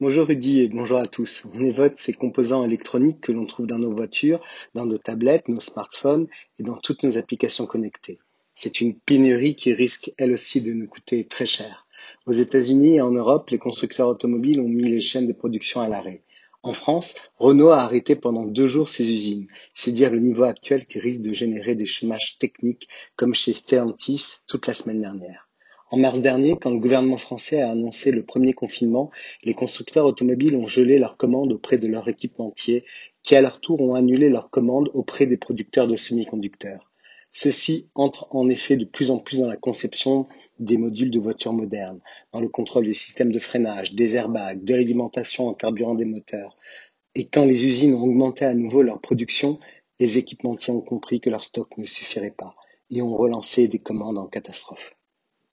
Bonjour 0.00 0.28
Rudy 0.28 0.60
et 0.60 0.68
bonjour 0.68 0.98
à 0.98 1.06
tous. 1.06 1.48
On 1.52 1.60
évoque 1.60 1.98
ces 1.98 2.12
composants 2.12 2.64
électroniques 2.64 3.20
que 3.20 3.32
l'on 3.32 3.46
trouve 3.46 3.66
dans 3.66 3.80
nos 3.80 3.92
voitures, 3.92 4.40
dans 4.72 4.86
nos 4.86 4.96
tablettes, 4.96 5.48
nos 5.48 5.58
smartphones 5.58 6.28
et 6.60 6.62
dans 6.62 6.76
toutes 6.76 7.02
nos 7.02 7.18
applications 7.18 7.66
connectées. 7.66 8.20
C'est 8.54 8.80
une 8.80 8.94
pénurie 8.94 9.56
qui 9.56 9.72
risque 9.72 10.12
elle 10.16 10.32
aussi 10.32 10.60
de 10.60 10.72
nous 10.72 10.86
coûter 10.86 11.26
très 11.26 11.46
cher. 11.46 11.88
Aux 12.26 12.32
États-Unis 12.32 12.94
et 12.94 13.00
en 13.00 13.10
Europe, 13.10 13.50
les 13.50 13.58
constructeurs 13.58 14.06
automobiles 14.06 14.60
ont 14.60 14.68
mis 14.68 14.88
les 14.88 15.00
chaînes 15.00 15.26
de 15.26 15.32
production 15.32 15.80
à 15.80 15.88
l'arrêt. 15.88 16.22
En 16.62 16.74
France, 16.74 17.16
Renault 17.36 17.70
a 17.70 17.82
arrêté 17.82 18.14
pendant 18.14 18.46
deux 18.46 18.68
jours 18.68 18.88
ses 18.88 19.10
usines. 19.10 19.48
C'est 19.74 19.90
dire 19.90 20.12
le 20.12 20.20
niveau 20.20 20.44
actuel 20.44 20.84
qui 20.84 21.00
risque 21.00 21.22
de 21.22 21.34
générer 21.34 21.74
des 21.74 21.86
chômages 21.86 22.38
techniques 22.38 22.88
comme 23.16 23.34
chez 23.34 23.52
Stellantis 23.52 24.42
toute 24.46 24.68
la 24.68 24.74
semaine 24.74 25.00
dernière. 25.00 25.47
En 25.90 25.96
mars 25.96 26.20
dernier, 26.20 26.54
quand 26.60 26.70
le 26.70 26.80
gouvernement 26.80 27.16
français 27.16 27.62
a 27.62 27.70
annoncé 27.70 28.10
le 28.10 28.22
premier 28.22 28.52
confinement, 28.52 29.10
les 29.42 29.54
constructeurs 29.54 30.04
automobiles 30.04 30.54
ont 30.54 30.66
gelé 30.66 30.98
leurs 30.98 31.16
commandes 31.16 31.50
auprès 31.50 31.78
de 31.78 31.88
leurs 31.88 32.08
équipementiers, 32.08 32.84
qui 33.22 33.34
à 33.36 33.40
leur 33.40 33.58
tour 33.58 33.80
ont 33.80 33.94
annulé 33.94 34.28
leurs 34.28 34.50
commandes 34.50 34.90
auprès 34.92 35.24
des 35.24 35.38
producteurs 35.38 35.88
de 35.88 35.96
semi-conducteurs. 35.96 36.92
Ceux-ci 37.32 37.88
entrent 37.94 38.26
en 38.36 38.50
effet 38.50 38.76
de 38.76 38.84
plus 38.84 39.10
en 39.10 39.18
plus 39.18 39.38
dans 39.38 39.48
la 39.48 39.56
conception 39.56 40.28
des 40.58 40.76
modules 40.76 41.10
de 41.10 41.18
voitures 41.18 41.54
modernes, 41.54 42.00
dans 42.32 42.40
le 42.40 42.48
contrôle 42.50 42.84
des 42.84 42.92
systèmes 42.92 43.32
de 43.32 43.38
freinage, 43.38 43.94
des 43.94 44.14
airbags, 44.14 44.62
de 44.62 44.74
l'alimentation 44.74 45.48
en 45.48 45.54
carburant 45.54 45.94
des 45.94 46.04
moteurs. 46.04 46.58
Et 47.14 47.28
quand 47.28 47.46
les 47.46 47.64
usines 47.64 47.94
ont 47.94 48.02
augmenté 48.02 48.44
à 48.44 48.52
nouveau 48.52 48.82
leur 48.82 49.00
production, 49.00 49.58
les 50.00 50.18
équipementiers 50.18 50.74
ont 50.74 50.82
compris 50.82 51.22
que 51.22 51.30
leur 51.30 51.44
stock 51.44 51.78
ne 51.78 51.86
suffirait 51.86 52.34
pas 52.36 52.56
et 52.90 53.00
ont 53.00 53.16
relancé 53.16 53.68
des 53.68 53.78
commandes 53.78 54.18
en 54.18 54.26
catastrophe 54.26 54.97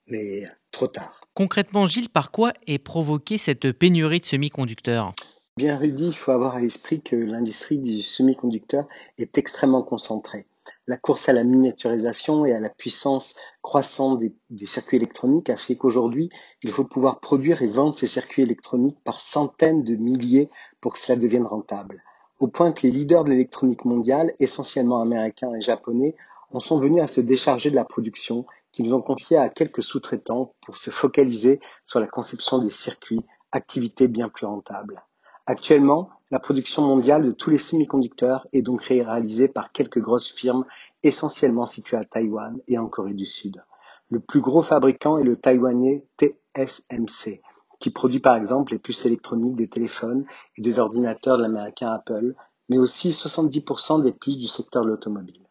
mais 0.07 0.43
trop 0.71 0.87
tard. 0.87 1.21
Concrètement, 1.33 1.85
Gilles, 1.85 2.09
par 2.09 2.31
quoi 2.31 2.53
est 2.65 2.77
provoquée 2.77 3.37
cette 3.37 3.71
pénurie 3.71 4.21
de 4.21 4.25
semi-conducteurs? 4.25 5.13
Bien 5.57 5.77
Rudy, 5.77 6.07
il 6.07 6.13
faut 6.13 6.31
avoir 6.31 6.55
à 6.55 6.59
l'esprit 6.59 7.01
que 7.01 7.15
l'industrie 7.15 7.77
du 7.77 8.01
semi-conducteur 8.01 8.87
est 9.17 9.37
extrêmement 9.37 9.83
concentrée. 9.83 10.47
La 10.87 10.97
course 10.97 11.29
à 11.29 11.33
la 11.33 11.43
miniaturisation 11.43 12.45
et 12.45 12.53
à 12.53 12.59
la 12.59 12.69
puissance 12.69 13.35
croissante 13.61 14.19
des, 14.19 14.33
des 14.49 14.65
circuits 14.65 14.97
électroniques 14.97 15.49
a 15.49 15.57
fait 15.57 15.75
qu'aujourd'hui, 15.75 16.29
il 16.63 16.71
faut 16.71 16.83
pouvoir 16.83 17.19
produire 17.19 17.61
et 17.61 17.67
vendre 17.67 17.95
ces 17.95 18.07
circuits 18.07 18.43
électroniques 18.43 18.97
par 19.03 19.21
centaines 19.21 19.83
de 19.83 19.95
milliers 19.95 20.49
pour 20.81 20.93
que 20.93 20.99
cela 20.99 21.17
devienne 21.17 21.45
rentable. 21.45 22.03
Au 22.39 22.47
point 22.47 22.71
que 22.73 22.85
les 22.85 22.91
leaders 22.91 23.23
de 23.23 23.31
l'électronique 23.31 23.85
mondiale, 23.85 24.33
essentiellement 24.39 25.01
américains 25.01 25.53
et 25.53 25.61
japonais, 25.61 26.15
en 26.51 26.59
sont 26.59 26.79
venus 26.79 27.01
à 27.01 27.07
se 27.07 27.21
décharger 27.21 27.69
de 27.69 27.75
la 27.75 27.85
production 27.85 28.45
qu'ils 28.75 28.93
ont 28.93 29.01
confiée 29.01 29.37
à 29.37 29.47
quelques 29.47 29.81
sous-traitants 29.81 30.53
pour 30.61 30.77
se 30.77 30.89
focaliser 30.89 31.59
sur 31.85 32.01
la 32.01 32.07
conception 32.07 32.59
des 32.59 32.69
circuits, 32.69 33.25
activité 33.53 34.09
bien 34.09 34.27
plus 34.27 34.45
rentable. 34.45 35.01
Actuellement, 35.45 36.09
la 36.29 36.39
production 36.39 36.81
mondiale 36.81 37.25
de 37.25 37.31
tous 37.31 37.49
les 37.49 37.57
semi-conducteurs 37.57 38.45
est 38.51 38.63
donc 38.63 38.83
réalisée 38.83 39.47
par 39.47 39.71
quelques 39.71 40.01
grosses 40.01 40.31
firmes 40.31 40.65
essentiellement 41.03 41.65
situées 41.65 41.97
à 41.97 42.03
Taïwan 42.03 42.59
et 42.67 42.77
en 42.77 42.89
Corée 42.89 43.13
du 43.13 43.25
Sud. 43.25 43.63
Le 44.09 44.19
plus 44.19 44.41
gros 44.41 44.61
fabricant 44.61 45.17
est 45.17 45.23
le 45.23 45.37
taïwanais 45.37 46.05
TSMC, 46.17 47.41
qui 47.79 47.91
produit 47.91 48.19
par 48.19 48.35
exemple 48.35 48.73
les 48.73 48.79
puces 48.79 49.05
électroniques 49.05 49.55
des 49.55 49.69
téléphones 49.69 50.25
et 50.57 50.61
des 50.61 50.79
ordinateurs 50.79 51.37
de 51.37 51.43
l'américain 51.43 51.91
Apple, 51.91 52.35
mais 52.67 52.77
aussi 52.77 53.09
70% 53.11 54.03
des 54.03 54.11
puces 54.11 54.37
du 54.37 54.47
secteur 54.47 54.83
de 54.83 54.89
l'automobile. 54.89 55.44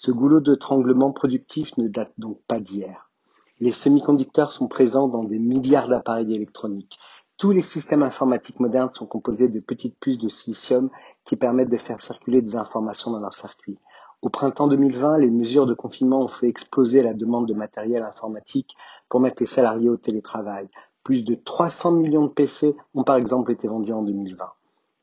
Ce 0.00 0.12
goulot 0.12 0.38
d'étranglement 0.38 1.10
productif 1.10 1.76
ne 1.76 1.88
date 1.88 2.12
donc 2.18 2.38
pas 2.46 2.60
d'hier. 2.60 3.10
Les 3.58 3.72
semi-conducteurs 3.72 4.52
sont 4.52 4.68
présents 4.68 5.08
dans 5.08 5.24
des 5.24 5.40
milliards 5.40 5.88
d'appareils 5.88 6.32
électroniques. 6.32 7.00
Tous 7.36 7.50
les 7.50 7.62
systèmes 7.62 8.04
informatiques 8.04 8.60
modernes 8.60 8.92
sont 8.92 9.06
composés 9.06 9.48
de 9.48 9.58
petites 9.58 9.98
puces 9.98 10.18
de 10.18 10.28
silicium 10.28 10.88
qui 11.24 11.34
permettent 11.34 11.72
de 11.72 11.76
faire 11.76 12.00
circuler 12.00 12.42
des 12.42 12.54
informations 12.54 13.10
dans 13.10 13.18
leurs 13.18 13.34
circuits. 13.34 13.80
Au 14.22 14.28
printemps 14.28 14.68
2020, 14.68 15.18
les 15.18 15.32
mesures 15.32 15.66
de 15.66 15.74
confinement 15.74 16.20
ont 16.20 16.28
fait 16.28 16.46
exploser 16.46 17.02
la 17.02 17.12
demande 17.12 17.48
de 17.48 17.54
matériel 17.54 18.04
informatique 18.04 18.76
pour 19.08 19.18
mettre 19.18 19.42
les 19.42 19.46
salariés 19.46 19.88
au 19.88 19.96
télétravail. 19.96 20.68
Plus 21.02 21.24
de 21.24 21.34
300 21.34 21.90
millions 21.90 22.26
de 22.26 22.28
PC 22.28 22.76
ont 22.94 23.02
par 23.02 23.16
exemple 23.16 23.50
été 23.50 23.66
vendus 23.66 23.94
en 23.94 24.04
2020. 24.04 24.48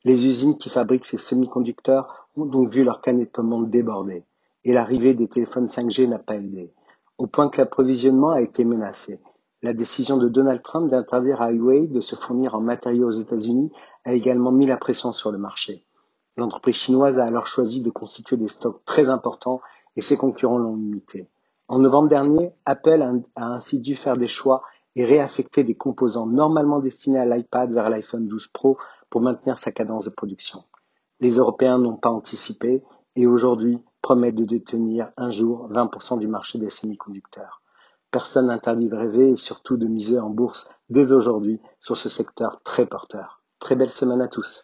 Les 0.04 0.24
usines 0.24 0.56
qui 0.56 0.70
fabriquent 0.70 1.04
ces 1.04 1.18
semi-conducteurs 1.18 2.30
ont 2.34 2.46
donc 2.46 2.70
vu 2.70 2.82
leur 2.82 3.02
canet 3.02 3.26
de 3.26 3.30
commande 3.30 3.68
déborder 3.68 4.24
et 4.66 4.72
l'arrivée 4.72 5.14
des 5.14 5.28
téléphones 5.28 5.68
5G 5.68 6.08
n'a 6.08 6.18
pas 6.18 6.34
aidé, 6.34 6.74
au 7.18 7.28
point 7.28 7.48
que 7.48 7.58
l'approvisionnement 7.58 8.30
a 8.30 8.40
été 8.40 8.64
menacé. 8.64 9.22
La 9.62 9.72
décision 9.72 10.16
de 10.16 10.28
Donald 10.28 10.60
Trump 10.60 10.90
d'interdire 10.90 11.40
à 11.40 11.52
Huawei 11.52 11.86
de 11.86 12.00
se 12.00 12.16
fournir 12.16 12.56
en 12.56 12.60
matériaux 12.60 13.06
aux 13.06 13.12
États-Unis 13.12 13.70
a 14.04 14.12
également 14.12 14.50
mis 14.50 14.66
la 14.66 14.76
pression 14.76 15.12
sur 15.12 15.30
le 15.30 15.38
marché. 15.38 15.86
L'entreprise 16.36 16.74
chinoise 16.74 17.20
a 17.20 17.24
alors 17.24 17.46
choisi 17.46 17.80
de 17.80 17.90
constituer 17.90 18.36
des 18.36 18.48
stocks 18.48 18.84
très 18.84 19.08
importants 19.08 19.60
et 19.94 20.00
ses 20.00 20.16
concurrents 20.16 20.58
l'ont 20.58 20.76
imité. 20.76 21.30
En 21.68 21.78
novembre 21.78 22.08
dernier, 22.08 22.52
Apple 22.64 23.02
a 23.36 23.46
ainsi 23.46 23.78
dû 23.78 23.94
faire 23.94 24.16
des 24.16 24.28
choix 24.28 24.62
et 24.96 25.04
réaffecter 25.04 25.62
des 25.62 25.76
composants 25.76 26.26
normalement 26.26 26.80
destinés 26.80 27.20
à 27.20 27.24
l'iPad 27.24 27.72
vers 27.72 27.88
l'iPhone 27.88 28.26
12 28.26 28.48
Pro 28.48 28.78
pour 29.10 29.20
maintenir 29.20 29.58
sa 29.58 29.70
cadence 29.70 30.06
de 30.06 30.10
production. 30.10 30.64
Les 31.20 31.36
Européens 31.36 31.78
n'ont 31.78 31.96
pas 31.96 32.10
anticipé 32.10 32.82
et 33.14 33.28
aujourd'hui 33.28 33.78
promettent 34.06 34.36
de 34.36 34.44
détenir 34.44 35.10
un 35.16 35.30
jour 35.30 35.68
20% 35.68 36.20
du 36.20 36.28
marché 36.28 36.60
des 36.60 36.70
semi-conducteurs. 36.70 37.60
Personne 38.12 38.46
n'interdit 38.46 38.88
de 38.88 38.94
rêver 38.94 39.30
et 39.30 39.36
surtout 39.36 39.76
de 39.76 39.88
miser 39.88 40.20
en 40.20 40.30
bourse 40.30 40.68
dès 40.90 41.10
aujourd'hui 41.10 41.60
sur 41.80 41.96
ce 41.96 42.08
secteur 42.08 42.60
très 42.62 42.86
porteur. 42.86 43.42
Très 43.58 43.74
belle 43.74 43.90
semaine 43.90 44.20
à 44.20 44.28
tous. 44.28 44.62